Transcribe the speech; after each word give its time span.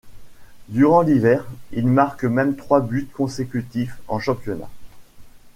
Durant 0.67 1.01
l'hiver, 1.03 1.45
il 1.73 1.85
marque 1.85 2.23
même 2.23 2.55
trois 2.55 2.81
buts 2.81 3.07
consécutifs 3.13 3.99
en 4.07 4.17
championnat. 4.17 4.67